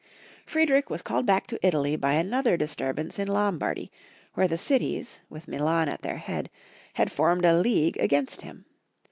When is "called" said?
1.03-1.27